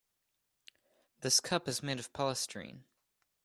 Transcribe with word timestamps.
This 1.19 1.39
cup 1.39 1.67
is 1.67 1.83
made 1.83 1.99
of 1.99 2.11
polystyrene. 2.11 2.85